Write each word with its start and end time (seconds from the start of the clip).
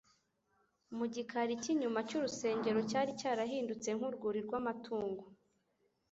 mu 0.97 1.05
gikari 1.13 1.53
cy’inyuma 1.63 1.99
cy’urusengero 2.07 2.79
cyari 2.89 3.11
cyarahindutse 3.19 3.89
nk’urwuri 3.97 4.39
rw’amatungo. 4.45 5.23